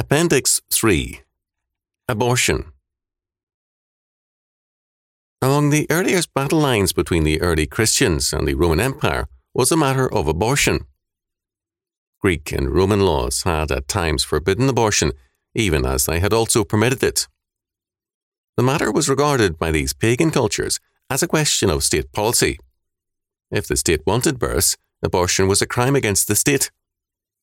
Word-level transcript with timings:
Appendix 0.00 0.62
3 0.72 1.20
Abortion 2.08 2.72
Among 5.42 5.68
the 5.68 5.86
earliest 5.90 6.32
battle 6.32 6.58
lines 6.58 6.94
between 6.94 7.24
the 7.24 7.38
early 7.42 7.66
Christians 7.66 8.32
and 8.32 8.48
the 8.48 8.54
Roman 8.54 8.80
Empire 8.80 9.28
was 9.52 9.68
the 9.68 9.76
matter 9.76 10.10
of 10.10 10.26
abortion. 10.26 10.86
Greek 12.18 12.50
and 12.50 12.70
Roman 12.70 13.00
laws 13.00 13.42
had 13.42 13.70
at 13.70 13.88
times 13.88 14.24
forbidden 14.24 14.70
abortion, 14.70 15.12
even 15.54 15.84
as 15.84 16.06
they 16.06 16.18
had 16.18 16.32
also 16.32 16.64
permitted 16.64 17.02
it. 17.02 17.28
The 18.56 18.62
matter 18.62 18.90
was 18.90 19.10
regarded 19.10 19.58
by 19.58 19.70
these 19.70 19.92
pagan 19.92 20.30
cultures 20.30 20.80
as 21.10 21.22
a 21.22 21.28
question 21.28 21.68
of 21.68 21.84
state 21.84 22.10
policy. 22.10 22.58
If 23.50 23.68
the 23.68 23.76
state 23.76 24.06
wanted 24.06 24.38
births, 24.38 24.78
abortion 25.02 25.46
was 25.46 25.60
a 25.60 25.66
crime 25.66 25.94
against 25.94 26.26
the 26.26 26.36
state. 26.36 26.70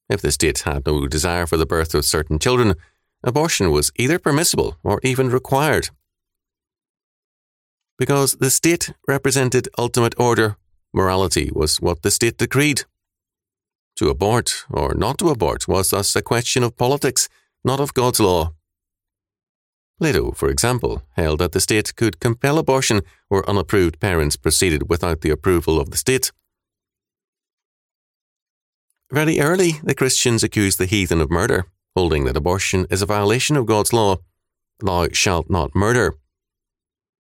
If 0.10 0.22
the 0.22 0.32
state 0.32 0.60
had 0.60 0.86
no 0.86 1.08
desire 1.08 1.46
for 1.46 1.58
the 1.58 1.66
birth 1.66 1.94
of 1.94 2.06
certain 2.06 2.40
children, 2.40 2.76
abortion 3.24 3.72
was 3.72 3.92
either 3.98 4.20
permissible 4.20 4.78
or 4.84 5.00
even 5.04 5.30
required. 5.30 5.90
Because 7.98 8.34
the 8.34 8.52
state 8.52 8.94
represented 9.08 9.68
ultimate 9.78 10.16
order, 10.18 10.56
morality 10.94 11.52
was 11.54 11.82
what 11.82 12.04
the 12.04 12.12
state 12.12 12.38
decreed. 12.38 12.84
To 13.98 14.10
abort 14.10 14.66
or 14.70 14.94
not 14.94 15.18
to 15.18 15.30
abort 15.30 15.68
was 15.68 15.90
thus 15.90 16.16
a 16.16 16.22
question 16.22 16.64
of 16.64 16.78
politics, 16.78 17.28
not 17.64 17.80
of 17.80 17.96
God's 17.96 18.20
law. 18.20 18.54
Plato, 20.00 20.32
for 20.32 20.50
example, 20.50 21.02
held 21.16 21.40
that 21.40 21.54
the 21.54 21.60
state 21.60 21.96
could 21.96 22.20
compel 22.20 22.60
abortion 22.60 23.02
where 23.30 23.50
unapproved 23.50 24.00
parents 24.00 24.36
proceeded 24.36 24.90
without 24.90 25.22
the 25.22 25.32
approval 25.32 25.80
of 25.80 25.90
the 25.90 25.98
state. 25.98 26.32
Very 29.12 29.40
early, 29.40 29.80
the 29.84 29.96
Christians 29.96 30.44
accused 30.44 30.78
the 30.78 30.86
heathen 30.86 31.22
of 31.22 31.32
murder, 31.32 31.68
holding 31.96 32.26
that 32.26 32.36
abortion 32.36 32.86
is 32.90 33.02
a 33.02 33.06
violation 33.06 33.56
of 33.56 33.66
God's 33.66 33.94
law, 33.94 34.18
thou 34.82 35.08
shalt 35.14 35.50
not 35.50 35.74
murder. 35.74 36.16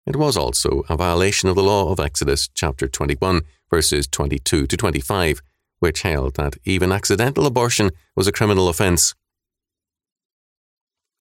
It 0.07 0.15
was 0.15 0.37
also 0.37 0.85
a 0.89 0.97
violation 0.97 1.49
of 1.49 1.57
the 1.57 1.63
law 1.63 1.91
of 1.91 1.99
Exodus 1.99 2.49
chapter 2.55 2.87
21, 2.87 3.43
verses 3.69 4.07
22 4.07 4.69
to 4.69 4.77
25, 4.77 5.43
which 5.81 6.03
held 6.03 6.37
that 6.37 6.55
even 6.65 6.93
accidental 6.93 7.47
abortion 7.47 7.91
was 8.15 8.29
a 8.29 8.33
criminal 8.33 8.69
offence. 8.69 9.15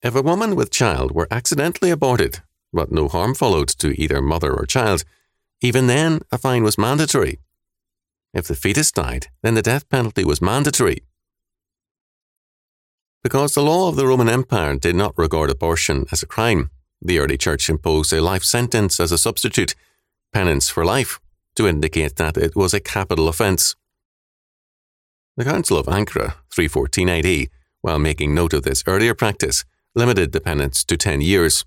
If 0.00 0.14
a 0.14 0.22
woman 0.22 0.54
with 0.54 0.70
child 0.70 1.10
were 1.10 1.28
accidentally 1.28 1.90
aborted, 1.90 2.40
but 2.72 2.92
no 2.92 3.08
harm 3.08 3.34
followed 3.34 3.68
to 3.80 4.00
either 4.00 4.22
mother 4.22 4.52
or 4.52 4.66
child, 4.66 5.02
even 5.60 5.88
then 5.88 6.20
a 6.30 6.38
fine 6.38 6.62
was 6.62 6.78
mandatory 6.78 7.40
if 8.32 8.46
the 8.46 8.54
fetus 8.54 8.90
died, 8.92 9.28
then 9.42 9.54
the 9.54 9.62
death 9.62 9.88
penalty 9.88 10.24
was 10.24 10.40
mandatory. 10.40 11.02
Because 13.22 13.54
the 13.54 13.62
law 13.62 13.88
of 13.88 13.96
the 13.96 14.06
Roman 14.06 14.28
Empire 14.28 14.76
did 14.76 14.96
not 14.96 15.16
regard 15.16 15.50
abortion 15.50 16.06
as 16.10 16.22
a 16.22 16.26
crime, 16.26 16.70
the 17.00 17.18
early 17.18 17.36
church 17.36 17.68
imposed 17.68 18.12
a 18.12 18.20
life 18.20 18.44
sentence 18.44 18.98
as 18.98 19.12
a 19.12 19.18
substitute, 19.18 19.74
penance 20.32 20.68
for 20.68 20.84
life, 20.84 21.20
to 21.54 21.68
indicate 21.68 22.16
that 22.16 22.36
it 22.36 22.56
was 22.56 22.74
a 22.74 22.80
capital 22.80 23.28
offence. 23.28 23.76
The 25.36 25.44
Council 25.44 25.78
of 25.78 25.86
Ankara, 25.86 26.34
314 26.54 27.08
AD, 27.08 27.48
while 27.80 27.98
making 27.98 28.34
note 28.34 28.52
of 28.52 28.62
this 28.62 28.82
earlier 28.86 29.14
practice, 29.14 29.64
limited 29.94 30.32
the 30.32 30.40
penance 30.40 30.84
to 30.84 30.96
10 30.96 31.20
years. 31.20 31.64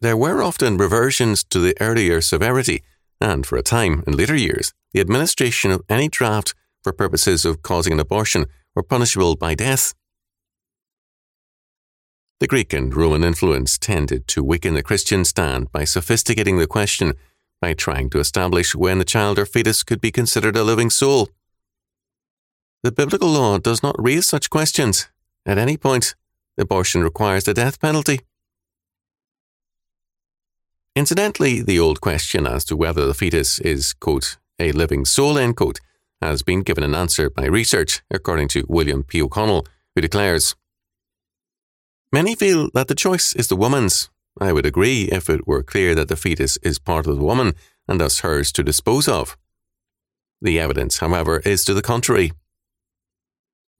There 0.00 0.16
were 0.16 0.42
often 0.42 0.76
reversions 0.76 1.44
to 1.44 1.58
the 1.58 1.74
earlier 1.80 2.20
severity, 2.20 2.82
and 3.20 3.46
for 3.46 3.56
a 3.56 3.62
time, 3.62 4.04
in 4.06 4.16
later 4.16 4.36
years, 4.36 4.72
the 4.92 5.00
administration 5.00 5.70
of 5.70 5.82
any 5.88 6.08
draft 6.08 6.54
for 6.82 6.92
purposes 6.92 7.44
of 7.44 7.62
causing 7.62 7.92
an 7.92 8.00
abortion 8.00 8.46
were 8.74 8.82
punishable 8.82 9.36
by 9.36 9.54
death. 9.54 9.94
The 12.40 12.46
Greek 12.46 12.72
and 12.72 12.94
Roman 12.94 13.24
influence 13.24 13.78
tended 13.78 14.28
to 14.28 14.44
weaken 14.44 14.74
the 14.74 14.82
Christian 14.82 15.24
stand 15.24 15.72
by 15.72 15.84
sophisticating 15.84 16.58
the 16.58 16.68
question 16.68 17.14
by 17.60 17.74
trying 17.74 18.08
to 18.10 18.20
establish 18.20 18.74
when 18.74 18.98
the 18.98 19.04
child 19.04 19.38
or 19.38 19.46
fetus 19.46 19.82
could 19.82 20.00
be 20.00 20.12
considered 20.12 20.56
a 20.56 20.62
living 20.62 20.90
soul. 20.90 21.30
The 22.84 22.92
biblical 22.92 23.28
law 23.28 23.58
does 23.58 23.82
not 23.82 23.96
raise 23.98 24.28
such 24.28 24.50
questions. 24.50 25.08
At 25.44 25.58
any 25.58 25.76
point, 25.76 26.14
abortion 26.56 27.02
requires 27.02 27.44
the 27.44 27.54
death 27.54 27.80
penalty. 27.80 28.20
Incidentally, 30.94 31.60
the 31.60 31.78
old 31.80 32.00
question 32.00 32.46
as 32.46 32.64
to 32.66 32.76
whether 32.76 33.06
the 33.06 33.14
fetus 33.14 33.58
is, 33.60 33.92
quote, 33.94 34.36
a 34.58 34.72
living 34.72 35.04
soul, 35.04 35.38
end 35.38 35.56
quote, 35.56 35.80
has 36.20 36.42
been 36.42 36.62
given 36.62 36.84
an 36.84 36.94
answer 36.94 37.30
by 37.30 37.46
research, 37.46 38.02
according 38.10 38.48
to 38.48 38.64
William 38.68 39.04
P. 39.04 39.22
O'Connell, 39.22 39.66
who 39.94 40.00
declares 40.00 40.56
Many 42.12 42.34
feel 42.34 42.70
that 42.74 42.88
the 42.88 42.94
choice 42.94 43.34
is 43.34 43.48
the 43.48 43.56
woman's. 43.56 44.08
I 44.40 44.52
would 44.52 44.64
agree 44.66 45.04
if 45.12 45.28
it 45.28 45.46
were 45.46 45.62
clear 45.62 45.94
that 45.94 46.08
the 46.08 46.16
fetus 46.16 46.56
is 46.62 46.78
part 46.78 47.06
of 47.06 47.16
the 47.16 47.24
woman 47.24 47.54
and 47.86 48.00
thus 48.00 48.20
hers 48.20 48.50
to 48.52 48.62
dispose 48.62 49.08
of. 49.08 49.36
The 50.40 50.58
evidence, 50.58 50.98
however, 50.98 51.40
is 51.44 51.64
to 51.64 51.74
the 51.74 51.82
contrary. 51.82 52.32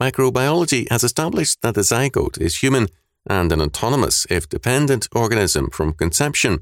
Microbiology 0.03 0.89
has 0.91 1.03
established 1.03 1.63
that 1.63 1.75
the 1.75 1.81
zygote 1.83 2.41
is 2.41 2.63
human 2.63 2.89
and 3.29 3.53
an 3.53 3.61
autonomous, 3.61 4.27
if 4.31 4.49
dependent, 4.49 5.09
organism 5.15 5.71
from 5.71 5.93
conception. 5.93 6.61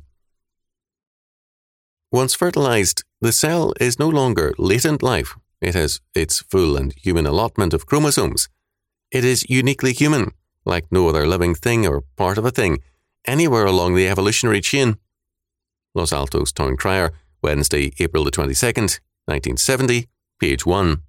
Once 2.13 2.35
fertilized, 2.35 3.03
the 3.21 3.33
cell 3.33 3.73
is 3.81 3.99
no 3.99 4.09
longer 4.09 4.55
latent 4.59 5.03
life. 5.03 5.35
It 5.61 5.75
has 5.75 6.01
its 6.15 6.41
full 6.41 6.77
and 6.77 6.93
human 6.93 7.27
allotment 7.27 7.75
of 7.75 7.87
chromosomes. 7.87 8.49
It 9.11 9.25
is 9.25 9.49
uniquely 9.49 9.93
human, 9.93 10.33
like 10.65 10.87
no 10.91 11.09
other 11.09 11.27
living 11.27 11.55
thing 11.55 11.87
or 11.87 12.03
part 12.17 12.39
of 12.39 12.45
a 12.45 12.51
thing, 12.51 12.79
anywhere 13.25 13.67
along 13.67 13.95
the 13.95 14.09
evolutionary 14.09 14.61
chain. 14.61 14.97
Los 15.95 16.13
Altos 16.13 16.53
Town 16.53 16.77
Crier, 16.77 17.13
Wednesday, 17.43 17.93
April 17.99 18.25
the 18.25 18.31
22nd, 18.31 19.01
1970, 19.27 20.09
page 20.39 20.67
1. 20.67 21.01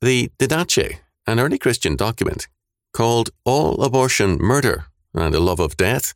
The 0.00 0.30
Didache, 0.38 0.98
an 1.26 1.38
early 1.38 1.58
Christian 1.58 1.96
document, 1.96 2.48
called 2.92 3.30
all 3.44 3.82
abortion 3.82 4.36
murder 4.38 4.86
and 5.14 5.34
a 5.34 5.40
love 5.40 5.60
of 5.60 5.76
death, 5.76 6.14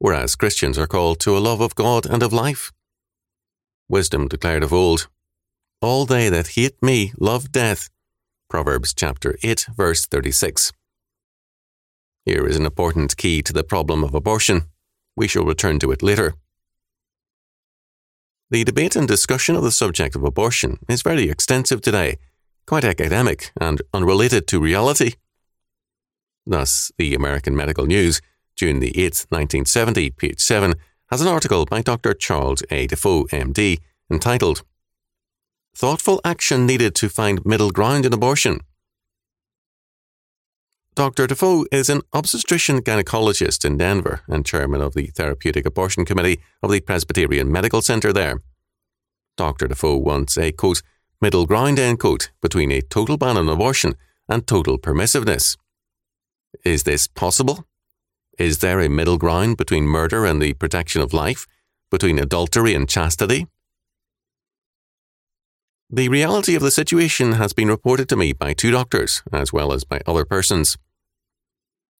whereas 0.00 0.34
Christians 0.34 0.78
are 0.78 0.86
called 0.88 1.20
to 1.20 1.36
a 1.36 1.44
love 1.48 1.60
of 1.60 1.76
God 1.76 2.06
and 2.06 2.22
of 2.22 2.32
life. 2.32 2.72
Wisdom 3.88 4.26
declared 4.28 4.64
of 4.64 4.72
old, 4.72 5.08
All 5.80 6.06
they 6.06 6.28
that 6.28 6.56
hate 6.56 6.82
me 6.82 7.12
love 7.18 7.52
death. 7.52 7.90
Proverbs 8.48 8.94
chapter 8.94 9.36
8, 9.44 9.66
verse 9.76 10.06
36. 10.06 10.72
Here 12.24 12.46
is 12.46 12.56
an 12.56 12.66
important 12.66 13.16
key 13.16 13.42
to 13.42 13.52
the 13.52 13.62
problem 13.62 14.02
of 14.02 14.14
abortion. 14.14 14.64
We 15.16 15.28
shall 15.28 15.44
return 15.44 15.78
to 15.80 15.92
it 15.92 16.02
later. 16.02 16.34
The 18.50 18.64
debate 18.64 18.96
and 18.96 19.06
discussion 19.06 19.54
of 19.54 19.62
the 19.62 19.70
subject 19.70 20.16
of 20.16 20.24
abortion 20.24 20.78
is 20.88 21.02
very 21.02 21.28
extensive 21.28 21.82
today, 21.82 22.18
quite 22.66 22.84
academic 22.84 23.52
and 23.60 23.82
unrelated 23.92 24.46
to 24.48 24.60
reality. 24.60 25.12
Thus, 26.46 26.90
the 26.96 27.14
American 27.14 27.54
Medical 27.54 27.86
News 27.86 28.20
June 28.60 28.80
the 28.80 28.92
8th, 28.92 29.24
1970, 29.30 30.10
page 30.10 30.38
7, 30.38 30.74
has 31.10 31.22
an 31.22 31.28
article 31.28 31.64
by 31.64 31.80
Dr. 31.80 32.12
Charles 32.12 32.62
A. 32.70 32.86
Defoe, 32.86 33.24
MD, 33.28 33.78
entitled 34.10 34.64
Thoughtful 35.74 36.20
Action 36.26 36.66
Needed 36.66 36.94
to 36.96 37.08
Find 37.08 37.42
Middle 37.46 37.70
Ground 37.70 38.04
in 38.04 38.12
Abortion. 38.12 38.60
Dr. 40.94 41.26
Defoe 41.26 41.64
is 41.72 41.88
an 41.88 42.02
obstetrician 42.12 42.82
gynecologist 42.82 43.64
in 43.64 43.78
Denver 43.78 44.20
and 44.28 44.44
chairman 44.44 44.82
of 44.82 44.92
the 44.92 45.06
Therapeutic 45.06 45.64
Abortion 45.64 46.04
Committee 46.04 46.38
of 46.62 46.70
the 46.70 46.80
Presbyterian 46.80 47.50
Medical 47.50 47.80
Center 47.80 48.12
there. 48.12 48.40
Dr. 49.38 49.68
Defoe 49.68 49.96
wants 49.96 50.36
a 50.36 50.52
quote, 50.52 50.82
middle 51.18 51.46
ground 51.46 51.78
end 51.78 51.98
quote, 51.98 52.28
between 52.42 52.70
a 52.72 52.82
total 52.82 53.16
ban 53.16 53.38
on 53.38 53.48
abortion 53.48 53.94
and 54.28 54.46
total 54.46 54.78
permissiveness. 54.78 55.56
Is 56.62 56.82
this 56.82 57.06
possible? 57.06 57.64
Is 58.40 58.60
there 58.60 58.80
a 58.80 58.88
middle 58.88 59.18
ground 59.18 59.58
between 59.58 59.84
murder 59.84 60.24
and 60.24 60.40
the 60.40 60.54
protection 60.54 61.02
of 61.02 61.12
life, 61.12 61.46
between 61.90 62.18
adultery 62.18 62.72
and 62.74 62.88
chastity? 62.88 63.48
The 65.90 66.08
reality 66.08 66.54
of 66.54 66.62
the 66.62 66.70
situation 66.70 67.32
has 67.32 67.52
been 67.52 67.68
reported 67.68 68.08
to 68.08 68.16
me 68.16 68.32
by 68.32 68.54
two 68.54 68.70
doctors, 68.70 69.22
as 69.30 69.52
well 69.52 69.74
as 69.74 69.84
by 69.84 70.00
other 70.06 70.24
persons. 70.24 70.78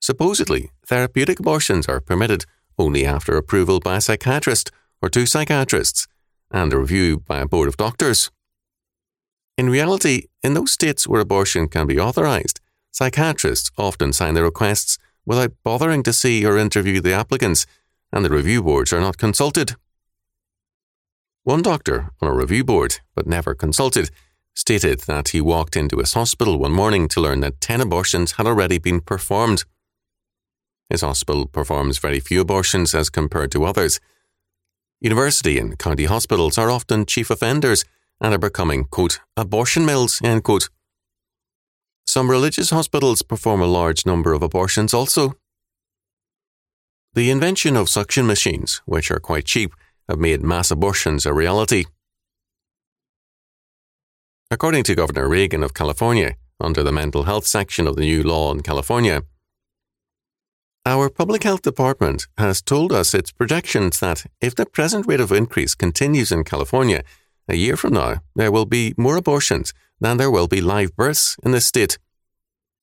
Supposedly, 0.01 0.71
therapeutic 0.87 1.41
abortions 1.41 1.87
are 1.87 2.01
permitted 2.01 2.47
only 2.79 3.05
after 3.05 3.37
approval 3.37 3.79
by 3.79 3.97
a 3.97 4.01
psychiatrist 4.01 4.71
or 5.03 5.11
two 5.11 5.27
psychiatrists 5.27 6.09
and 6.51 6.73
a 6.73 6.79
review 6.79 7.19
by 7.19 7.41
a 7.41 7.47
board 7.47 7.69
of 7.69 7.77
doctors. 7.77 8.31
In 9.59 9.69
reality, 9.69 10.29
in 10.43 10.55
those 10.55 10.73
states 10.73 11.07
where 11.07 11.21
abortion 11.21 11.69
can 11.69 11.87
be 11.87 12.01
authorized, 12.01 12.61
psychiatrists 12.93 13.71
often 13.77 14.15
sign 14.15 14.33
the 14.33 14.43
requests 14.43 14.97
without 15.25 15.53
bothering 15.63 16.03
to 16.05 16.13
see 16.13 16.45
or 16.45 16.59
interview 16.59 17.01
the 17.01 17.13
applicants, 17.13 17.67
and 18.13 18.25
the 18.25 18.31
review 18.31 18.63
boards 18.63 18.93
are 18.93 19.01
not 19.01 19.19
consulted. 19.19 19.77
One 21.45 21.63
doctor 21.63 22.11
on 22.21 22.29
a 22.29 22.35
review 22.35 22.65
board, 22.65 23.01
but 23.15 23.27
never 23.27 23.55
consulted, 23.55 24.11
stated 24.55 25.01
that 25.01 25.31
he 25.31 25.41
walked 25.41 25.77
into 25.77 25.99
his 25.99 26.13
hospital 26.13 26.59
one 26.59 26.73
morning 26.73 27.09
to 27.09 27.21
learn 27.21 27.41
that 27.41 27.61
10 27.61 27.81
abortions 27.81 28.33
had 28.33 28.47
already 28.47 28.79
been 28.79 29.01
performed. 29.01 29.65
His 30.89 31.01
hospital 31.03 31.47
performs 31.47 31.99
very 31.99 32.21
few 32.21 32.41
abortions 32.41 32.95
as 32.95 33.11
compared 33.11 33.53
to 33.53 33.65
others. 33.65 34.01
University 35.01 35.59
and 35.59 35.79
county 35.79 36.05
hospitals 36.05 36.59
are 36.59 36.71
often 36.71 37.07
chief 37.07 37.31
offenders 37.31 37.85
and 38.21 38.35
are 38.35 38.39
becoming, 38.39 38.85
quote, 38.85 39.21
abortion 39.37 39.87
mills, 39.87 40.21
end 40.23 40.45
quote. 40.45 40.69
Some 42.13 42.29
religious 42.29 42.71
hospitals 42.71 43.23
perform 43.23 43.61
a 43.63 43.69
large 43.79 44.05
number 44.05 44.33
of 44.33 44.43
abortions 44.43 44.93
also. 44.93 45.35
The 47.15 47.31
invention 47.31 47.77
of 47.77 47.89
suction 47.89 48.27
machines, 48.27 48.83
which 48.85 49.13
are 49.13 49.21
quite 49.21 49.45
cheap, 49.45 49.71
have 50.09 50.19
made 50.19 50.43
mass 50.43 50.73
abortions 50.73 51.25
a 51.25 51.33
reality. 51.33 51.85
According 54.51 54.83
to 54.87 54.97
Governor 54.97 55.29
Reagan 55.29 55.63
of 55.63 55.73
California, 55.73 56.35
under 56.59 56.83
the 56.83 56.91
mental 56.91 57.23
health 57.23 57.47
section 57.47 57.87
of 57.87 57.95
the 57.95 58.03
new 58.03 58.25
law 58.25 58.51
in 58.51 58.63
California, 58.65 59.23
our 60.85 61.11
public 61.11 61.45
health 61.45 61.63
department 61.63 62.27
has 62.37 62.61
told 62.61 62.91
us 62.91 63.15
its 63.15 63.31
projections 63.31 64.01
that 64.01 64.27
if 64.41 64.57
the 64.57 64.67
present 64.67 65.07
rate 65.07 65.21
of 65.21 65.31
increase 65.31 65.77
continues 65.77 66.33
in 66.33 66.43
California, 66.43 67.05
a 67.49 67.55
year 67.55 67.77
from 67.77 67.93
now, 67.93 68.17
there 68.35 68.51
will 68.51 68.67
be 68.67 68.95
more 68.97 69.17
abortions 69.17 69.73
than 70.01 70.17
there 70.17 70.31
will 70.31 70.49
be 70.49 70.61
live 70.61 70.97
births 70.97 71.37
in 71.43 71.51
the 71.51 71.61
state, 71.61 71.99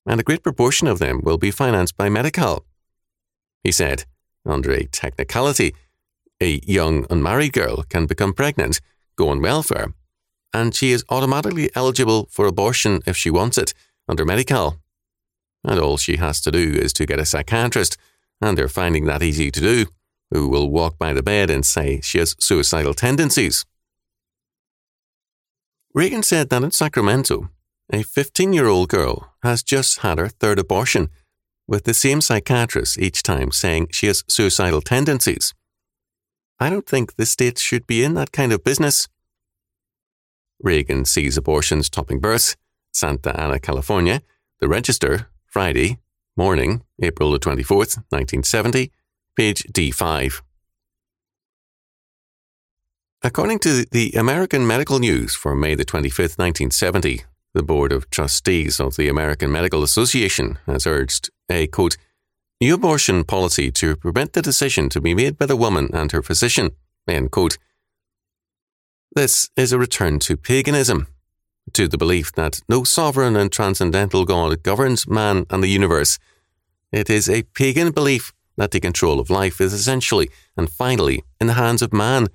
and 0.06 0.20
a 0.20 0.24
great 0.24 0.42
proportion 0.42 0.86
of 0.88 0.98
them 0.98 1.20
will 1.22 1.38
be 1.38 1.50
financed 1.50 1.96
by 1.96 2.08
Medi-Cal. 2.08 2.64
He 3.62 3.72
said, 3.72 4.04
under 4.46 4.72
a 4.72 4.86
technicality, 4.86 5.74
a 6.40 6.60
young 6.64 7.06
unmarried 7.10 7.52
girl 7.52 7.82
can 7.82 8.06
become 8.06 8.32
pregnant, 8.32 8.80
go 9.16 9.28
on 9.28 9.42
welfare, 9.42 9.92
and 10.54 10.74
she 10.74 10.92
is 10.92 11.04
automatically 11.10 11.70
eligible 11.74 12.28
for 12.30 12.46
abortion 12.46 13.00
if 13.06 13.16
she 13.16 13.30
wants 13.30 13.58
it 13.58 13.74
under 14.08 14.24
Medi-Cal. 14.24 14.78
And 15.64 15.78
all 15.78 15.96
she 15.96 16.16
has 16.16 16.40
to 16.42 16.50
do 16.50 16.72
is 16.74 16.92
to 16.94 17.04
get 17.04 17.18
a 17.18 17.26
psychiatrist, 17.26 17.98
and 18.40 18.56
they're 18.56 18.68
finding 18.68 19.04
that 19.06 19.22
easy 19.22 19.50
to 19.50 19.60
do, 19.60 19.86
who 20.30 20.48
will 20.48 20.70
walk 20.70 20.96
by 20.98 21.12
the 21.12 21.22
bed 21.22 21.50
and 21.50 21.66
say 21.66 22.00
she 22.00 22.18
has 22.18 22.36
suicidal 22.38 22.94
tendencies. 22.94 23.66
Reagan 25.94 26.22
said 26.22 26.50
that 26.50 26.62
in 26.62 26.70
Sacramento, 26.70 27.48
a 27.90 28.02
15 28.02 28.52
year 28.52 28.66
old 28.66 28.88
girl 28.88 29.32
has 29.42 29.62
just 29.62 30.00
had 30.00 30.18
her 30.18 30.28
third 30.28 30.58
abortion, 30.58 31.08
with 31.66 31.84
the 31.84 31.94
same 31.94 32.20
psychiatrist 32.20 32.98
each 32.98 33.22
time 33.22 33.50
saying 33.50 33.88
she 33.90 34.06
has 34.06 34.24
suicidal 34.28 34.82
tendencies. 34.82 35.54
I 36.60 36.70
don't 36.70 36.86
think 36.86 37.16
the 37.16 37.26
state 37.26 37.58
should 37.58 37.86
be 37.86 38.04
in 38.04 38.14
that 38.14 38.32
kind 38.32 38.52
of 38.52 38.64
business. 38.64 39.08
Reagan 40.60 41.04
sees 41.04 41.36
abortions 41.36 41.88
topping 41.88 42.20
births, 42.20 42.56
Santa 42.92 43.38
Ana, 43.40 43.58
California, 43.58 44.22
the 44.60 44.68
Register, 44.68 45.28
Friday, 45.46 45.98
morning, 46.36 46.82
April 47.00 47.30
the 47.30 47.38
24th, 47.38 47.96
1970, 48.10 48.90
page 49.36 49.62
D5. 49.72 50.42
According 53.20 53.58
to 53.60 53.84
the 53.90 54.12
American 54.12 54.64
Medical 54.64 55.00
News 55.00 55.34
for 55.34 55.52
May 55.56 55.74
the 55.74 55.84
25th, 55.84 56.38
1970, 56.38 57.22
the 57.52 57.64
Board 57.64 57.90
of 57.90 58.08
Trustees 58.10 58.78
of 58.78 58.94
the 58.94 59.08
American 59.08 59.50
Medical 59.50 59.82
Association 59.82 60.56
has 60.66 60.86
urged 60.86 61.28
a 61.50 61.66
quote, 61.66 61.96
new 62.60 62.74
abortion 62.74 63.24
policy 63.24 63.72
to 63.72 63.96
prevent 63.96 64.34
the 64.34 64.40
decision 64.40 64.88
to 64.90 65.00
be 65.00 65.14
made 65.14 65.36
by 65.36 65.46
the 65.46 65.56
woman 65.56 65.90
and 65.92 66.12
her 66.12 66.22
physician, 66.22 66.70
end 67.08 67.32
quote. 67.32 67.58
This 69.16 69.50
is 69.56 69.72
a 69.72 69.80
return 69.80 70.20
to 70.20 70.36
paganism, 70.36 71.08
to 71.72 71.88
the 71.88 71.98
belief 71.98 72.30
that 72.34 72.60
no 72.68 72.84
sovereign 72.84 73.34
and 73.34 73.50
transcendental 73.50 74.26
God 74.26 74.62
governs 74.62 75.08
man 75.08 75.44
and 75.50 75.60
the 75.60 75.66
universe. 75.66 76.20
It 76.92 77.10
is 77.10 77.28
a 77.28 77.42
pagan 77.42 77.90
belief 77.90 78.32
that 78.56 78.70
the 78.70 78.78
control 78.78 79.18
of 79.18 79.28
life 79.28 79.60
is 79.60 79.72
essentially 79.72 80.30
and 80.56 80.70
finally 80.70 81.24
in 81.40 81.48
the 81.48 81.54
hands 81.54 81.82
of 81.82 81.92
man, 81.92 82.28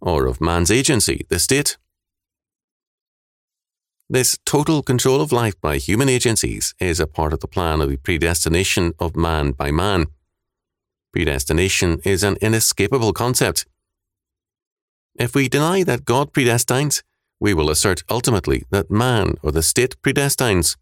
or 0.00 0.26
of 0.26 0.40
man's 0.40 0.70
agency, 0.70 1.26
the 1.28 1.38
state. 1.38 1.76
This 4.08 4.38
total 4.44 4.82
control 4.82 5.20
of 5.20 5.32
life 5.32 5.60
by 5.60 5.78
human 5.78 6.08
agencies 6.08 6.74
is 6.78 7.00
a 7.00 7.08
part 7.08 7.32
of 7.32 7.40
the 7.40 7.48
plan 7.48 7.80
of 7.80 7.90
the 7.90 7.96
predestination 7.96 8.92
of 9.00 9.16
man 9.16 9.50
by 9.50 9.72
man. 9.72 10.06
Predestination 11.12 12.00
is 12.04 12.22
an 12.22 12.36
inescapable 12.40 13.12
concept. 13.12 13.66
If 15.18 15.34
we 15.34 15.48
deny 15.48 15.82
that 15.82 16.04
God 16.04 16.32
predestines, 16.32 17.02
we 17.40 17.52
will 17.52 17.70
assert 17.70 18.04
ultimately 18.08 18.64
that 18.70 18.90
man 18.90 19.36
or 19.42 19.50
the 19.50 19.62
state 19.62 20.00
predestines. 20.02 20.76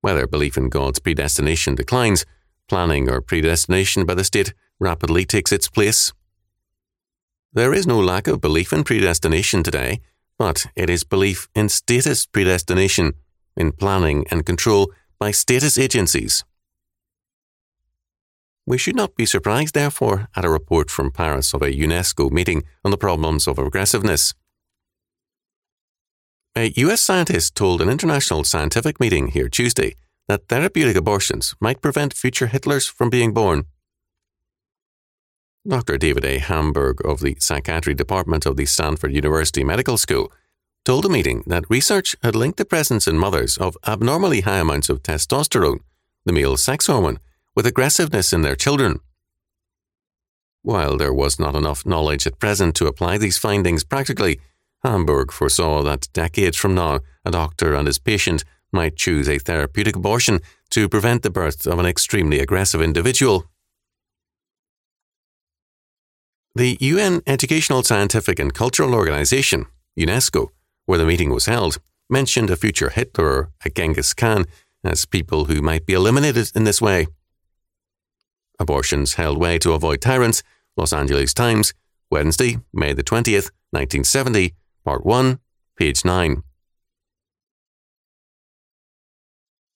Whether 0.00 0.26
belief 0.26 0.56
in 0.56 0.68
God's 0.68 0.98
predestination 0.98 1.74
declines, 1.74 2.24
planning 2.68 3.08
or 3.08 3.20
predestination 3.20 4.04
by 4.06 4.14
the 4.14 4.24
state 4.24 4.54
rapidly 4.80 5.24
takes 5.24 5.52
its 5.52 5.68
place. 5.68 6.12
There 7.56 7.72
is 7.72 7.86
no 7.86 7.98
lack 7.98 8.28
of 8.28 8.42
belief 8.42 8.70
in 8.70 8.84
predestination 8.84 9.62
today, 9.62 10.00
but 10.38 10.66
it 10.76 10.90
is 10.90 11.04
belief 11.04 11.48
in 11.54 11.70
status 11.70 12.26
predestination, 12.26 13.14
in 13.56 13.72
planning 13.72 14.26
and 14.30 14.44
control 14.44 14.92
by 15.18 15.30
status 15.30 15.78
agencies. 15.78 16.44
We 18.66 18.76
should 18.76 18.94
not 18.94 19.16
be 19.16 19.24
surprised, 19.24 19.72
therefore, 19.72 20.28
at 20.36 20.44
a 20.44 20.50
report 20.50 20.90
from 20.90 21.10
Paris 21.10 21.54
of 21.54 21.62
a 21.62 21.72
UNESCO 21.72 22.30
meeting 22.30 22.62
on 22.84 22.90
the 22.90 22.98
problems 22.98 23.48
of 23.48 23.58
aggressiveness. 23.58 24.34
A 26.54 26.74
US 26.76 27.00
scientist 27.00 27.54
told 27.54 27.80
an 27.80 27.88
international 27.88 28.44
scientific 28.44 29.00
meeting 29.00 29.28
here 29.28 29.48
Tuesday 29.48 29.94
that 30.28 30.48
therapeutic 30.48 30.96
abortions 30.96 31.54
might 31.58 31.80
prevent 31.80 32.12
future 32.12 32.48
Hitlers 32.48 32.86
from 32.86 33.08
being 33.08 33.32
born. 33.32 33.64
Dr. 35.68 35.98
David 35.98 36.24
A. 36.24 36.38
Hamburg 36.38 37.04
of 37.04 37.20
the 37.20 37.36
Psychiatry 37.40 37.92
Department 37.92 38.46
of 38.46 38.56
the 38.56 38.66
Stanford 38.66 39.12
University 39.12 39.64
Medical 39.64 39.96
School 39.96 40.32
told 40.84 41.04
a 41.04 41.08
meeting 41.08 41.42
that 41.48 41.68
research 41.68 42.14
had 42.22 42.36
linked 42.36 42.56
the 42.56 42.64
presence 42.64 43.08
in 43.08 43.18
mothers 43.18 43.58
of 43.58 43.76
abnormally 43.84 44.42
high 44.42 44.58
amounts 44.58 44.88
of 44.88 45.02
testosterone, 45.02 45.80
the 46.24 46.32
male 46.32 46.56
sex 46.56 46.86
hormone, 46.86 47.18
with 47.56 47.66
aggressiveness 47.66 48.32
in 48.32 48.42
their 48.42 48.54
children. 48.54 49.00
While 50.62 50.96
there 50.96 51.12
was 51.12 51.40
not 51.40 51.56
enough 51.56 51.84
knowledge 51.84 52.28
at 52.28 52.38
present 52.38 52.76
to 52.76 52.86
apply 52.86 53.18
these 53.18 53.38
findings 53.38 53.82
practically, 53.82 54.40
Hamburg 54.84 55.32
foresaw 55.32 55.82
that 55.82 56.12
decades 56.12 56.56
from 56.56 56.76
now, 56.76 57.00
a 57.24 57.32
doctor 57.32 57.74
and 57.74 57.88
his 57.88 57.98
patient 57.98 58.44
might 58.70 58.94
choose 58.94 59.28
a 59.28 59.38
therapeutic 59.38 59.96
abortion 59.96 60.40
to 60.70 60.88
prevent 60.88 61.22
the 61.22 61.30
birth 61.30 61.66
of 61.66 61.80
an 61.80 61.86
extremely 61.86 62.38
aggressive 62.38 62.80
individual. 62.80 63.46
The 66.56 66.78
UN 66.80 67.20
Educational, 67.26 67.82
Scientific 67.82 68.38
and 68.38 68.54
Cultural 68.54 68.94
Organization, 68.94 69.66
UNESCO, 69.94 70.48
where 70.86 70.98
the 70.98 71.04
meeting 71.04 71.28
was 71.28 71.44
held, 71.44 71.76
mentioned 72.08 72.48
a 72.48 72.56
future 72.56 72.88
Hitler 72.88 73.26
or 73.26 73.50
a 73.62 73.68
Genghis 73.68 74.14
Khan 74.14 74.46
as 74.82 75.04
people 75.04 75.44
who 75.44 75.60
might 75.60 75.84
be 75.84 75.92
eliminated 75.92 76.50
in 76.54 76.64
this 76.64 76.80
way. 76.80 77.08
Abortions 78.58 79.16
held 79.16 79.36
way 79.36 79.58
to 79.58 79.74
avoid 79.74 80.00
tyrants, 80.00 80.42
Los 80.78 80.94
Angeles 80.94 81.34
Times, 81.34 81.74
Wednesday, 82.10 82.56
May 82.72 82.94
the 82.94 83.04
20th, 83.04 83.50
1970, 83.72 84.54
Part 84.82 85.04
1, 85.04 85.38
page 85.76 86.06
9. 86.06 86.42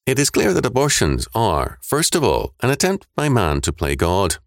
It 0.07 0.19
is 0.19 0.31
clear 0.31 0.55
that 0.55 0.65
abortions 0.65 1.29
are, 1.35 1.79
first 1.83 2.15
of 2.15 2.25
all, 2.25 2.55
an 2.63 2.71
attempt 2.71 3.07
by 3.15 3.29
man 3.29 3.61
to 3.61 3.71
play 3.71 3.97
God. 3.97 4.39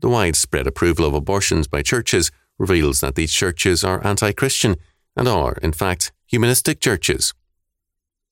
The 0.00 0.08
widespread 0.08 0.66
approval 0.66 1.04
of 1.04 1.14
abortions 1.14 1.68
by 1.68 1.82
churches 1.82 2.30
reveals 2.58 3.00
that 3.00 3.14
these 3.14 3.32
churches 3.32 3.84
are 3.84 4.04
anti 4.06 4.32
Christian 4.32 4.76
and 5.16 5.28
are, 5.28 5.58
in 5.62 5.72
fact, 5.72 6.12
humanistic 6.26 6.80
churches. 6.80 7.34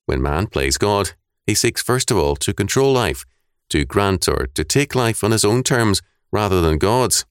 When 0.05 0.21
man 0.21 0.47
plays 0.47 0.77
God, 0.77 1.11
he 1.45 1.53
seeks 1.53 1.83
first 1.83 2.09
of 2.09 2.17
all 2.17 2.35
to 2.37 2.53
control 2.53 2.91
life, 2.91 3.25
to 3.69 3.85
grant 3.85 4.27
or 4.27 4.47
to 4.55 4.63
take 4.63 4.95
life 4.95 5.23
on 5.23 5.31
his 5.31 5.45
own 5.45 5.61
terms 5.63 6.01
rather 6.31 6.61
than 6.61 6.77
God's. 6.79 7.25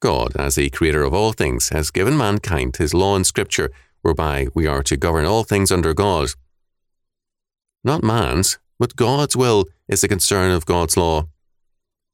God, 0.00 0.34
as 0.36 0.54
the 0.54 0.70
creator 0.70 1.02
of 1.02 1.14
all 1.14 1.32
things, 1.32 1.68
has 1.68 1.90
given 1.90 2.16
mankind 2.16 2.76
his 2.76 2.92
law 2.94 3.16
in 3.16 3.24
Scripture, 3.24 3.70
whereby 4.00 4.48
we 4.54 4.66
are 4.66 4.82
to 4.82 4.96
govern 4.96 5.24
all 5.24 5.44
things 5.44 5.70
under 5.70 5.94
God. 5.94 6.30
Not 7.84 8.02
man's, 8.02 8.58
but 8.78 8.96
God's 8.96 9.36
will 9.36 9.66
is 9.88 10.00
the 10.00 10.08
concern 10.08 10.50
of 10.50 10.66
God's 10.66 10.96
law. 10.96 11.28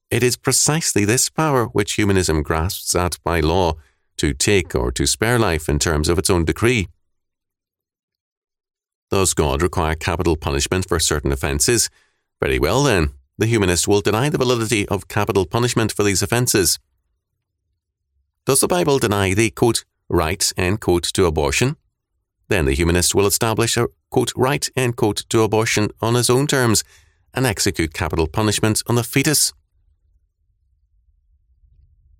It 0.09 0.23
is 0.23 0.37
precisely 0.37 1.05
this 1.05 1.29
power 1.29 1.65
which 1.65 1.93
humanism 1.93 2.41
grasps 2.41 2.95
at 2.95 3.17
by 3.23 3.41
law 3.41 3.75
to 4.17 4.33
take 4.33 4.73
or 4.73 4.91
to 4.91 5.05
spare 5.05 5.37
life 5.37 5.69
in 5.69 5.77
terms 5.77 6.09
of 6.09 6.17
its 6.17 6.29
own 6.29 6.45
decree. 6.45 6.87
Does 9.11 9.33
God 9.33 9.61
require 9.61 9.95
capital 9.95 10.35
punishment 10.35 10.87
for 10.87 10.99
certain 10.99 11.31
offences? 11.31 11.89
Very 12.41 12.59
well, 12.59 12.83
then, 12.83 13.11
the 13.37 13.45
humanist 13.45 13.87
will 13.87 14.01
deny 14.01 14.29
the 14.29 14.37
validity 14.37 14.87
of 14.87 15.07
capital 15.07 15.45
punishment 15.45 15.91
for 15.91 16.03
these 16.03 16.21
offences. 16.21 16.79
Does 18.45 18.61
the 18.61 18.67
Bible 18.67 18.99
deny 18.99 19.33
the 19.33 19.51
quote, 19.51 19.85
right 20.09 20.51
end 20.57 20.81
quote 20.81 21.03
to 21.03 21.25
abortion? 21.25 21.75
Then 22.47 22.65
the 22.65 22.73
humanist 22.73 23.13
will 23.13 23.27
establish 23.27 23.77
a 23.77 23.87
quote, 24.09 24.31
right 24.35 24.67
end 24.75 24.95
quote, 24.95 25.23
to 25.29 25.43
abortion 25.43 25.89
on 26.01 26.15
his 26.15 26.29
own 26.29 26.47
terms 26.47 26.83
and 27.33 27.45
execute 27.45 27.93
capital 27.93 28.27
punishment 28.27 28.81
on 28.87 28.95
the 28.95 29.03
fetus. 29.03 29.53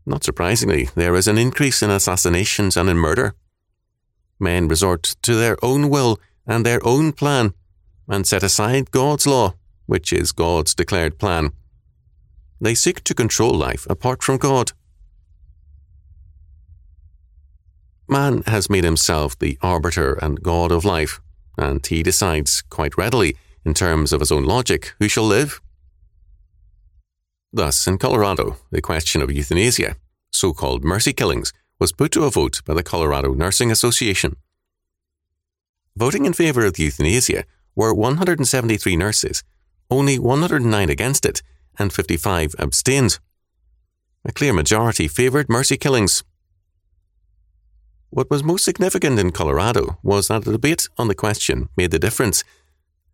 Not 0.09 0.23
surprisingly, 0.23 0.89
there 0.95 1.15
is 1.15 1.27
an 1.27 1.37
increase 1.37 1.83
in 1.83 1.91
assassinations 1.91 2.75
and 2.75 2.89
in 2.89 2.97
murder. 2.97 3.35
Men 4.39 4.67
resort 4.67 5.15
to 5.21 5.35
their 5.35 5.55
own 5.63 5.87
will 5.87 6.19
and 6.47 6.65
their 6.65 6.83
own 6.83 7.11
plan 7.11 7.53
and 8.07 8.25
set 8.25 8.41
aside 8.41 8.89
God's 8.89 9.27
law, 9.27 9.53
which 9.85 10.11
is 10.11 10.31
God's 10.31 10.73
declared 10.73 11.19
plan. 11.19 11.51
They 12.59 12.73
seek 12.73 13.03
to 13.03 13.13
control 13.13 13.53
life 13.53 13.85
apart 13.87 14.23
from 14.23 14.37
God. 14.37 14.71
Man 18.07 18.41
has 18.47 18.67
made 18.67 18.85
himself 18.85 19.37
the 19.37 19.59
arbiter 19.61 20.13
and 20.15 20.41
God 20.41 20.71
of 20.71 20.83
life, 20.83 21.21
and 21.55 21.85
he 21.85 22.01
decides 22.01 22.63
quite 22.63 22.97
readily, 22.97 23.37
in 23.63 23.75
terms 23.75 24.11
of 24.11 24.21
his 24.21 24.31
own 24.31 24.43
logic, 24.43 24.95
who 24.97 25.07
shall 25.07 25.25
live. 25.25 25.61
Thus, 27.51 27.87
in 27.87 27.97
Colorado, 27.97 28.57
the 28.71 28.81
question 28.81 29.21
of 29.21 29.31
euthanasia, 29.31 29.95
so 30.31 30.53
called 30.53 30.83
mercy 30.83 31.13
killings, 31.13 31.51
was 31.79 31.91
put 31.91 32.11
to 32.11 32.23
a 32.23 32.29
vote 32.29 32.61
by 32.65 32.73
the 32.73 32.83
Colorado 32.83 33.33
Nursing 33.33 33.71
Association. 33.71 34.35
Voting 35.95 36.25
in 36.25 36.33
favour 36.33 36.65
of 36.65 36.77
euthanasia 36.77 37.45
were 37.75 37.93
173 37.93 38.95
nurses, 38.95 39.43
only 39.89 40.19
109 40.19 40.89
against 40.89 41.25
it, 41.25 41.41
and 41.77 41.91
55 41.91 42.55
abstained. 42.59 43.19
A 44.25 44.31
clear 44.31 44.53
majority 44.53 45.07
favoured 45.07 45.49
mercy 45.49 45.77
killings, 45.77 46.23
what 48.11 48.31
was 48.31 48.43
most 48.43 48.65
significant 48.65 49.19
in 49.19 49.31
Colorado 49.31 49.99
was 50.01 50.29
that 50.29 50.43
the 50.43 50.51
debate 50.51 50.89
on 50.97 51.07
the 51.07 51.15
question 51.15 51.69
made 51.77 51.91
the 51.91 51.99
difference. 51.99 52.43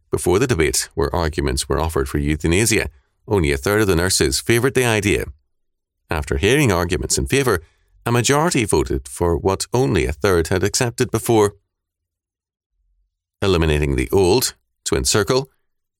Before 0.09 0.39
the 0.39 0.47
debate, 0.47 0.87
where 0.95 1.13
arguments 1.13 1.67
were 1.67 1.81
offered 1.81 2.07
for 2.07 2.17
euthanasia, 2.17 2.89
only 3.27 3.51
a 3.51 3.57
third 3.57 3.81
of 3.81 3.87
the 3.87 3.95
nurses 3.95 4.39
favoured 4.39 4.73
the 4.73 4.85
idea. 4.85 5.25
After 6.09 6.37
hearing 6.37 6.71
arguments 6.71 7.17
in 7.17 7.27
favour, 7.27 7.61
a 8.05 8.11
majority 8.11 8.65
voted 8.65 9.07
for 9.07 9.35
what 9.37 9.65
only 9.73 10.05
a 10.05 10.13
third 10.13 10.49
had 10.49 10.63
accepted 10.63 11.09
before. 11.09 11.55
Eliminating 13.41 13.95
the 13.95 14.09
Old, 14.11 14.53
Twin 14.83 15.03
Circle, 15.03 15.49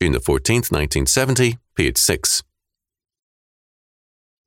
June 0.02 0.12
the 0.12 0.20
14th, 0.20 0.72
1970, 0.72 1.58
page 1.76 1.98
6. 1.98 2.44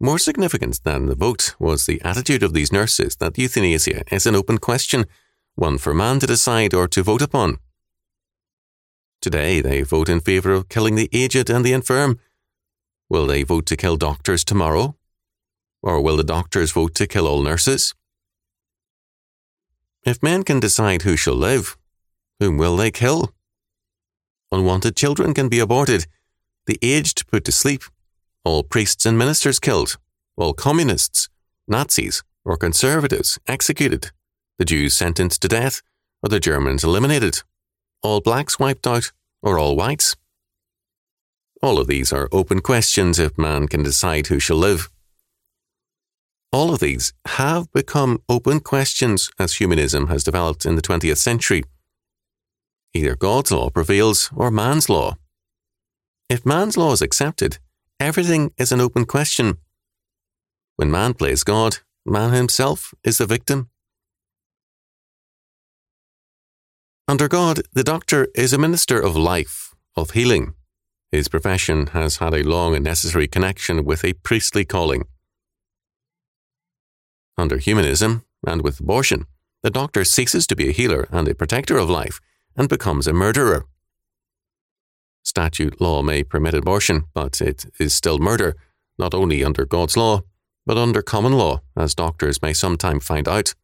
More 0.00 0.18
significant 0.18 0.80
than 0.85 1.06
the 1.06 1.16
vote 1.16 1.56
was 1.58 1.87
the 1.87 2.00
attitude 2.02 2.44
of 2.44 2.52
these 2.52 2.73
nurses 2.73 3.16
that 3.16 3.37
euthanasia 3.37 4.04
is 4.12 4.26
an 4.26 4.37
open 4.37 4.58
question, 4.58 5.06
one 5.56 5.76
for 5.78 5.92
man 5.92 6.20
to 6.20 6.26
decide 6.26 6.73
or 6.73 6.87
to 6.87 7.02
vote 7.02 7.23
upon. 7.23 7.58
Today, 9.20 9.61
they 9.61 9.82
vote 9.82 10.08
in 10.08 10.20
favour 10.20 10.52
of 10.52 10.68
killing 10.68 10.94
the 10.94 11.08
aged 11.12 11.50
and 11.50 11.64
the 11.64 11.73
infirm. 11.73 12.20
Will 13.09 13.27
they 13.27 13.43
vote 13.43 13.67
to 13.67 13.77
kill 13.77 13.97
doctors 13.97 14.45
tomorrow? 14.45 14.97
Or 15.83 16.00
will 16.00 16.17
the 16.17 16.25
doctors 16.25 16.73
vote 16.73 16.95
to 16.97 17.07
kill 17.07 17.27
all 17.27 17.43
nurses? 17.43 17.95
If 20.05 20.23
men 20.23 20.43
can 20.43 20.61
decide 20.61 21.03
who 21.03 21.17
shall 21.17 21.35
live, 21.35 21.77
whom 22.41 22.57
will 22.59 22.77
they 22.77 22.91
kill? 22.91 23.33
Unwanted 24.50 24.97
children 24.97 25.35
can 25.35 25.49
be 25.49 25.59
aborted, 25.59 26.07
the 26.67 26.79
aged 26.83 27.27
put 27.29 27.45
to 27.45 27.53
sleep, 27.53 27.83
all 28.45 28.62
priests 28.62 29.05
and 29.05 29.19
ministers 29.19 29.59
killed, 29.59 29.99
all 30.37 30.55
communists, 30.55 31.29
Nazis, 31.67 32.23
or 32.45 32.57
conservatives 32.57 33.38
executed, 33.47 34.11
the 34.59 34.65
Jews 34.65 34.95
sentenced 34.95 35.43
to 35.43 35.49
death, 35.49 35.83
or 36.23 36.29
the 36.29 36.41
Germans 36.41 36.85
eliminated, 36.85 37.43
all 38.03 38.21
blacks 38.21 38.59
wiped 38.59 38.87
out, 38.87 39.12
or 39.43 39.59
all 39.59 39.77
whites. 39.77 40.17
All 41.62 41.79
of 41.79 41.87
these 41.87 42.12
are 42.12 42.29
open 42.33 42.61
questions 42.61 43.19
if 43.19 43.37
man 43.37 43.69
can 43.69 43.83
decide 43.83 44.29
who 44.29 44.38
shall 44.38 44.57
live. 44.57 44.88
All 46.53 46.73
of 46.73 46.81
these 46.81 47.12
have 47.27 47.71
become 47.73 48.23
open 48.29 48.61
questions 48.61 49.31
as 49.38 49.55
humanism 49.55 50.07
has 50.07 50.25
developed 50.25 50.65
in 50.65 50.77
the 50.77 50.83
20th 50.83 51.19
century. 51.19 51.65
Either 52.95 53.15
God's 53.15 53.53
law 53.53 53.71
prevails 53.71 54.31
or 54.35 54.50
man's 54.50 54.88
law. 54.88 55.17
If 56.31 56.47
man's 56.47 56.77
law 56.77 56.93
is 56.93 57.03
accepted, 57.03 57.59
Everything 58.00 58.53
is 58.57 58.71
an 58.71 58.81
open 58.81 59.07
question. 59.07 59.59
When 60.77 60.88
man 60.88 61.15
plays 61.15 61.43
God, 61.43 61.79
man 62.07 62.33
himself 62.33 62.95
is 63.03 63.19
the 63.19 63.27
victim. 63.27 63.71
Under 67.09 67.27
God, 67.27 67.62
the 67.73 67.83
doctor 67.83 68.29
is 68.37 68.53
a 68.53 68.59
minister 68.59 69.00
of 69.00 69.17
life, 69.17 69.75
of 69.97 70.11
healing. 70.11 70.55
His 71.11 71.29
profession 71.29 71.88
has 71.88 72.19
had 72.19 72.35
a 72.35 72.43
long 72.43 72.75
and 72.75 72.85
necessary 72.85 73.27
connection 73.27 73.85
with 73.85 74.05
a 74.05 74.12
priestly 74.12 74.65
calling. 74.65 75.05
Under 77.37 77.59
humanism, 77.59 78.25
and 78.47 78.62
with 78.62 78.81
abortion, 78.81 79.27
the 79.62 79.71
doctor 79.71 80.05
ceases 80.05 80.47
to 80.47 80.57
be 80.57 80.69
a 80.69 80.73
healer 80.73 81.09
and 81.11 81.27
a 81.29 81.35
protector 81.35 81.79
of 81.79 81.88
life 81.88 82.21
and 82.57 82.69
becomes 82.69 83.07
a 83.07 83.12
murderer 83.12 83.67
statute 85.29 85.81
law 85.81 86.03
may 86.03 86.25
permit 86.25 86.55
abortion, 86.55 87.05
but 87.15 87.41
it 87.41 87.67
is 87.79 87.95
still 87.95 88.19
murder, 88.19 88.57
not 88.99 89.15
only 89.15 89.45
under 89.45 89.65
God's 89.65 89.97
law, 89.97 90.23
but 90.67 90.77
under 90.77 91.03
common 91.03 91.33
law, 91.33 91.61
as 91.77 91.95
doctors 91.95 92.43
may 92.43 92.53
sometime 92.53 92.99
find 92.99 93.29
out. 93.29 93.55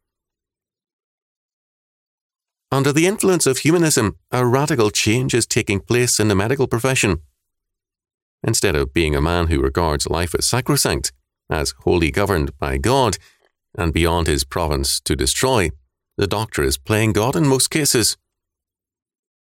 Under 2.71 2.93
the 2.93 3.07
influence 3.07 3.45
of 3.45 3.59
humanism, 3.59 4.15
a 4.31 4.45
radical 4.45 4.89
change 4.89 5.33
is 5.33 5.45
taking 5.45 5.79
place 5.79 6.19
in 6.19 6.27
the 6.27 6.35
medical 6.35 6.67
profession. 6.67 7.21
Instead 8.47 8.75
of 8.75 8.93
being 8.93 9.15
a 9.15 9.21
man 9.21 9.47
who 9.47 9.59
regards 9.59 10.07
life 10.07 10.35
as 10.35 10.45
sacrosanct, 10.45 11.11
as 11.49 11.73
wholly 11.79 12.11
governed 12.11 12.55
by 12.59 12.77
God, 12.77 13.17
and 13.77 13.91
beyond 13.91 14.27
his 14.27 14.43
province 14.43 14.99
to 15.01 15.15
destroy, 15.15 15.71
the 16.17 16.27
doctor 16.27 16.63
is 16.63 16.77
playing 16.77 17.13
God 17.13 17.35
in 17.35 17.47
most 17.47 17.69
cases. 17.69 18.17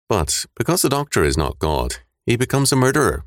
But 0.09 0.47
because 0.57 0.83
the 0.83 0.89
doctor 0.89 1.25
is 1.25 1.37
not 1.37 1.59
God, 1.59 1.97
he 2.27 2.37
becomes 2.37 2.73
a 2.73 2.77
murderer. 2.77 3.25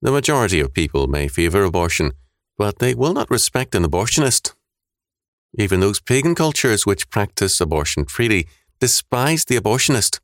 The 0.00 0.10
majority 0.10 0.60
of 0.60 0.72
people 0.72 1.06
may 1.06 1.28
favour 1.28 1.64
abortion, 1.64 2.12
but 2.56 2.78
they 2.78 2.94
will 2.94 3.12
not 3.12 3.30
respect 3.30 3.74
an 3.74 3.84
abortionist. 3.84 4.54
Even 5.58 5.80
those 5.80 6.00
pagan 6.00 6.34
cultures 6.34 6.86
which 6.86 7.10
practice 7.10 7.60
abortion 7.60 8.06
freely 8.06 8.46
despise 8.80 9.44
the 9.44 9.56
abortionist. 9.56 10.20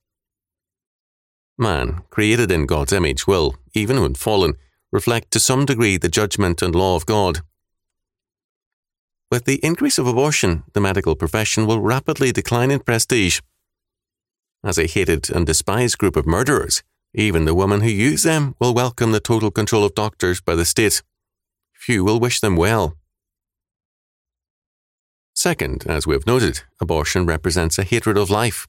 Man, 1.63 2.03
created 2.11 2.51
in 2.51 2.67
God's 2.67 2.93
image, 2.93 3.29
will, 3.29 3.55
even 3.73 4.01
when 4.01 4.17
fallen, 4.17 4.55
reflect 4.91 5.31
to 5.31 5.39
some 5.39 5.65
degree 5.65 5.97
the 5.97 6.09
judgment 6.09 6.61
and 6.61 6.75
law 6.75 6.97
of 6.97 7.07
God. 7.07 7.41
With 9.31 9.45
the 9.45 9.65
increase 9.65 9.97
of 9.97 10.09
abortion, 10.09 10.65
the 10.73 10.81
medical 10.81 11.15
profession 11.15 11.65
will 11.65 11.81
rapidly 11.81 12.33
decline 12.33 12.73
in 12.73 12.81
prestige. 12.81 13.41
As 14.65 14.77
a 14.77 14.89
hated 14.89 15.31
and 15.31 15.47
despised 15.47 15.99
group 15.99 16.17
of 16.17 16.27
murderers, 16.27 16.83
even 17.15 17.45
the 17.45 17.55
women 17.55 17.83
who 17.83 17.91
use 17.91 18.25
them 18.25 18.57
will 18.59 18.75
welcome 18.75 19.13
the 19.13 19.21
total 19.21 19.53
control 19.53 19.85
of 19.85 19.95
doctors 19.95 20.41
by 20.41 20.57
the 20.57 20.65
state. 20.65 21.01
Few 21.73 22.03
will 22.03 22.19
wish 22.19 22.41
them 22.41 22.57
well. 22.57 22.97
Second, 25.33 25.85
as 25.87 26.09
we 26.09 26.15
have 26.15 26.27
noted, 26.27 26.63
abortion 26.81 27.25
represents 27.25 27.79
a 27.79 27.85
hatred 27.85 28.19
of 28.19 28.31
life. 28.31 28.67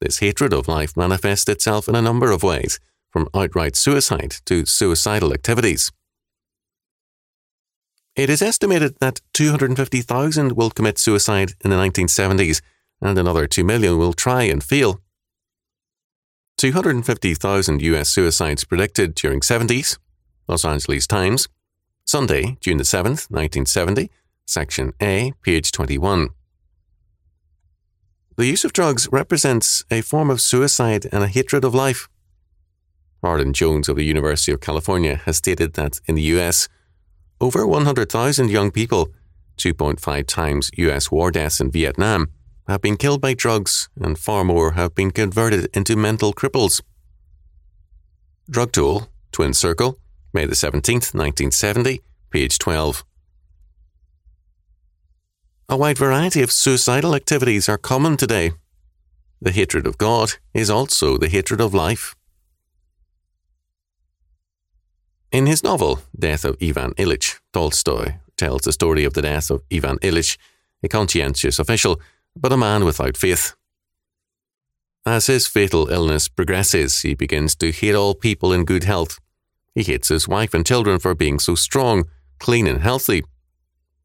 This 0.00 0.18
hatred 0.18 0.52
of 0.52 0.68
life 0.68 0.96
manifests 0.96 1.48
itself 1.48 1.88
in 1.88 1.94
a 1.94 2.02
number 2.02 2.30
of 2.30 2.42
ways, 2.42 2.78
from 3.10 3.28
outright 3.34 3.74
suicide 3.74 4.36
to 4.46 4.64
suicidal 4.64 5.32
activities. 5.32 5.90
It 8.14 8.30
is 8.30 8.42
estimated 8.42 8.96
that 9.00 9.20
250,000 9.34 10.52
will 10.52 10.70
commit 10.70 10.98
suicide 10.98 11.52
in 11.64 11.70
the 11.70 11.76
1970s, 11.76 12.60
and 13.00 13.18
another 13.18 13.46
2 13.46 13.64
million 13.64 13.96
will 13.96 14.12
try 14.12 14.42
and 14.42 14.62
fail. 14.62 15.00
250,000 16.58 17.82
US 17.82 18.08
suicides 18.08 18.64
predicted 18.64 19.14
during 19.14 19.40
70s. 19.40 19.98
Los 20.48 20.64
Angeles 20.64 21.06
Times. 21.06 21.48
Sunday, 22.04 22.56
June 22.60 22.78
the 22.78 22.84
7th, 22.84 23.30
1970. 23.30 24.10
Section 24.46 24.92
A, 25.00 25.32
page 25.42 25.70
21. 25.70 26.30
The 28.38 28.46
use 28.46 28.64
of 28.64 28.72
drugs 28.72 29.08
represents 29.10 29.84
a 29.90 30.00
form 30.00 30.30
of 30.30 30.40
suicide 30.40 31.08
and 31.10 31.24
a 31.24 31.26
hatred 31.26 31.64
of 31.64 31.74
life. 31.74 32.08
Hardin 33.20 33.52
Jones 33.52 33.88
of 33.88 33.96
the 33.96 34.04
University 34.04 34.52
of 34.52 34.60
California 34.60 35.16
has 35.24 35.38
stated 35.38 35.72
that 35.72 36.00
in 36.06 36.14
the 36.14 36.22
US, 36.38 36.68
over 37.40 37.66
100,000 37.66 38.48
young 38.48 38.70
people, 38.70 39.08
2.5 39.56 40.24
times 40.28 40.70
US 40.76 41.10
war 41.10 41.32
deaths 41.32 41.60
in 41.60 41.72
Vietnam, 41.72 42.28
have 42.68 42.80
been 42.80 42.96
killed 42.96 43.20
by 43.20 43.34
drugs, 43.34 43.88
and 44.00 44.16
far 44.16 44.44
more 44.44 44.74
have 44.74 44.94
been 44.94 45.10
converted 45.10 45.68
into 45.74 45.96
mental 45.96 46.32
cripples. 46.32 46.80
Drug 48.48 48.70
Tool, 48.70 49.08
Twin 49.32 49.52
Circle, 49.52 49.98
May 50.32 50.46
the 50.46 50.54
17th, 50.54 51.12
1970, 51.12 52.02
page 52.30 52.56
12. 52.60 53.04
A 55.68 55.76
wide 55.76 55.98
variety 55.98 56.42
of 56.42 56.50
suicidal 56.50 57.14
activities 57.14 57.68
are 57.68 57.76
common 57.76 58.16
today, 58.16 58.52
the 59.40 59.52
hatred 59.52 59.86
of 59.86 59.98
God 59.98 60.32
is 60.52 60.70
also 60.70 61.16
the 61.16 61.28
hatred 61.28 61.60
of 61.60 61.72
life. 61.72 62.16
In 65.30 65.46
his 65.46 65.62
novel, 65.62 66.00
Death 66.18 66.44
of 66.44 66.56
Ivan 66.60 66.94
Ilyich, 66.94 67.38
Tolstoy 67.52 68.14
tells 68.36 68.62
the 68.62 68.72
story 68.72 69.04
of 69.04 69.12
the 69.12 69.22
death 69.22 69.50
of 69.50 69.62
Ivan 69.72 69.98
Ilyich, 69.98 70.38
a 70.82 70.88
conscientious 70.88 71.58
official, 71.58 72.00
but 72.34 72.52
a 72.52 72.56
man 72.56 72.84
without 72.84 73.16
faith. 73.16 73.54
As 75.04 75.26
his 75.26 75.46
fatal 75.46 75.88
illness 75.88 76.28
progresses, 76.28 77.02
he 77.02 77.14
begins 77.14 77.54
to 77.56 77.70
hate 77.72 77.94
all 77.94 78.14
people 78.14 78.52
in 78.52 78.64
good 78.64 78.84
health. 78.84 79.18
He 79.74 79.82
hates 79.82 80.08
his 80.08 80.26
wife 80.26 80.54
and 80.54 80.66
children 80.66 80.98
for 80.98 81.14
being 81.14 81.38
so 81.38 81.54
strong, 81.54 82.04
clean, 82.38 82.66
and 82.66 82.82
healthy, 82.82 83.22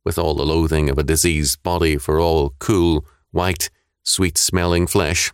with 0.04 0.18
all 0.18 0.36
the 0.36 0.46
loathing 0.46 0.90
of 0.90 0.98
a 0.98 1.04
diseased 1.04 1.62
body 1.64 1.98
for 1.98 2.20
all 2.20 2.56
cool, 2.60 3.06
white, 3.32 3.70
sweet 4.04 4.38
smelling 4.38 4.88
flesh. 4.88 5.32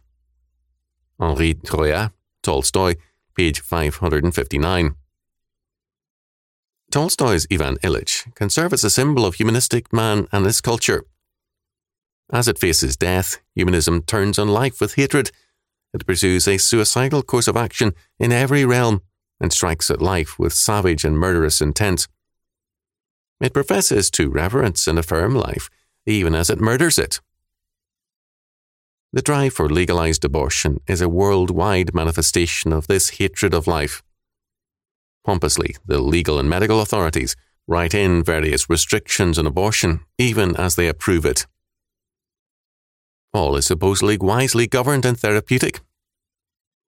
Henri 1.20 1.54
Troyat, 1.54 2.12
Tolstoy, 2.44 2.96
page 3.36 3.60
559. 3.62 4.96
Tolstoy's 6.92 7.46
Ivan 7.52 7.78
Ilyich 7.78 8.34
can 8.36 8.50
serve 8.50 8.74
as 8.74 8.84
a 8.84 8.90
symbol 8.90 9.26
of 9.26 9.36
humanistic 9.36 9.94
man 9.94 10.28
and 10.32 10.46
his 10.46 10.62
culture. 10.62 11.04
As 12.32 12.48
it 12.48 12.60
faces 12.60 12.96
death, 12.96 13.38
humanism 13.56 14.02
turns 14.04 14.40
on 14.40 14.48
life 14.48 14.80
with 14.80 14.96
hatred. 14.96 15.32
It 15.94 16.06
pursues 16.06 16.48
a 16.48 16.58
suicidal 16.58 17.24
course 17.24 17.48
of 17.48 17.58
action 17.58 17.94
in 18.20 18.32
every 18.32 18.66
realm 18.66 19.02
and 19.40 19.52
strikes 19.52 19.90
at 19.90 20.02
life 20.02 20.38
with 20.38 20.54
savage 20.54 21.04
and 21.04 21.18
murderous 21.18 21.62
intent. 21.62 22.08
It 23.42 23.54
professes 23.54 24.12
to 24.12 24.30
reverence 24.30 24.88
and 24.88 25.00
affirm 25.00 25.36
life, 25.36 25.70
even 26.06 26.36
as 26.36 26.50
it 26.50 26.60
murders 26.60 27.00
it. 27.00 27.22
The 29.12 29.22
drive 29.22 29.54
for 29.54 29.70
legalized 29.70 30.24
abortion 30.24 30.82
is 30.88 31.02
a 31.02 31.10
worldwide 31.10 31.96
manifestation 31.96 32.72
of 32.72 32.88
this 32.88 33.18
hatred 33.18 33.54
of 33.54 33.66
life. 33.66 34.04
Pompously, 35.26 35.76
the 35.86 36.00
legal 36.00 36.38
and 36.38 36.50
medical 36.50 36.82
authorities 36.82 37.36
write 37.68 37.94
in 37.94 38.24
various 38.24 38.70
restrictions 38.70 39.40
on 39.40 39.48
abortion, 39.48 40.02
even 40.18 40.56
as 40.56 40.76
they 40.76 40.88
approve 40.88 41.26
it. 41.26 41.48
All 43.34 43.56
is 43.56 43.68
supposedly 43.68 44.18
wisely 44.18 44.68
governed 44.68 45.06
and 45.06 45.18
therapeutic. 45.18 45.82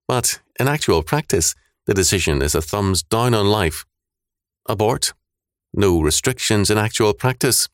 But 0.08 0.40
in 0.58 0.68
actual 0.68 1.02
practice, 1.02 1.54
the 1.86 1.94
decision 1.94 2.42
is 2.42 2.54
a 2.54 2.62
thumbs 2.62 3.02
down 3.02 3.34
on 3.34 3.46
life. 3.46 3.84
Abort. 4.68 5.12
No 5.74 6.00
restrictions 6.00 6.70
in 6.70 6.76
actual 6.76 7.14
practice. 7.14 7.68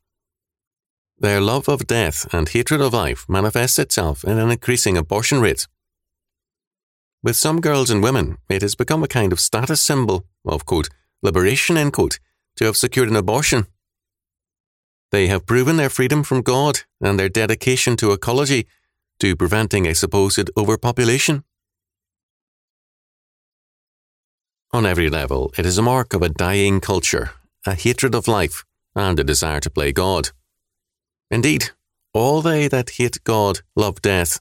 Their 1.19 1.40
love 1.40 1.69
of 1.69 1.88
death 1.88 2.33
and 2.33 2.49
hatred 2.49 2.81
of 2.81 2.93
life 2.93 3.26
manifests 3.28 3.78
itself 3.78 4.23
in 4.23 4.38
an 4.38 4.50
increasing 4.50 4.97
abortion 4.97 5.40
rate. 5.40 5.67
With 7.25 7.35
some 7.35 7.61
girls 7.61 7.90
and 7.90 8.00
women, 8.00 8.38
it 8.49 8.62
has 8.62 8.76
become 8.76 9.02
a 9.02 9.09
kind 9.09 9.33
of 9.33 9.40
status 9.40 9.81
symbol 9.81 10.25
of, 10.45 10.64
quote, 10.64 10.88
liberation, 11.23 11.76
end 11.76 11.93
quote, 11.93 12.21
to 12.57 12.64
have 12.67 12.76
secured 12.76 13.09
an 13.09 13.17
abortion. 13.17 13.67
They 15.11 15.26
have 15.26 15.47
proven 15.47 15.76
their 15.76 15.90
freedom 15.90 16.23
from 16.23 16.43
God 16.43 16.81
and 17.00 17.19
their 17.19 17.28
dedication 17.28 17.97
to 17.97 18.12
ecology, 18.12 18.69
to 19.19 19.35
preventing 19.35 19.87
a 19.87 19.95
supposed 19.97 20.50
overpopulation. 20.57 21.43
On 24.71 24.87
every 24.87 25.11
level, 25.11 25.50
it 25.59 25.67
is 25.67 25.78
a 25.78 25.83
mark 25.83 26.14
of 26.14 26.23
a 26.23 26.28
dying 26.28 26.78
culture, 26.78 27.33
a 27.68 27.75
hatred 27.75 28.14
of 28.14 28.26
life, 28.26 28.64
and 28.96 29.20
a 29.20 29.25
desire 29.25 29.60
to 29.60 29.70
play 29.70 29.92
God. 29.92 30.30
Indeed, 31.30 31.70
all 32.14 32.40
they 32.40 32.66
that 32.68 32.90
hate 32.90 33.22
God 33.25 33.60
love 33.76 34.00
death, 34.00 34.40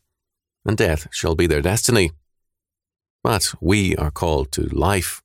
and 0.65 0.77
death 0.77 1.07
shall 1.11 1.35
be 1.35 1.45
their 1.45 1.61
destiny. 1.61 2.11
But 3.23 3.53
we 3.59 3.95
are 3.97 4.11
called 4.11 4.51
to 4.53 4.63
life. 4.63 5.21